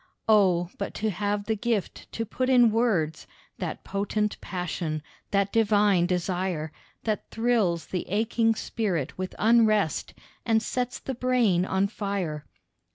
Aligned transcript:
Oh! 0.27 0.71
but 0.79 0.95
to 0.95 1.11
have 1.11 1.43
the 1.45 1.55
gift 1.55 2.11
to 2.13 2.25
put 2.25 2.49
in 2.49 2.71
words, 2.71 3.27
That 3.59 3.83
potent 3.83 4.41
passion, 4.41 5.03
that 5.29 5.53
divine 5.53 6.07
desire, 6.07 6.71
That 7.03 7.29
thrills 7.29 7.85
the 7.85 8.07
aching 8.09 8.55
spirit 8.55 9.15
with 9.19 9.35
unrest 9.37 10.15
And 10.43 10.63
sets 10.63 10.97
the 10.97 11.13
brain 11.13 11.65
on 11.67 11.85
fire. 11.87 12.47